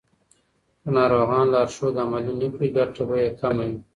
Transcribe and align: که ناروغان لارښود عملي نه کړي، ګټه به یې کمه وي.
که 0.81 0.89
ناروغان 0.95 1.45
لارښود 1.53 1.95
عملي 2.03 2.33
نه 2.41 2.47
کړي، 2.53 2.67
ګټه 2.77 3.01
به 3.09 3.15
یې 3.23 3.29
کمه 3.39 3.65
وي. 3.69 3.79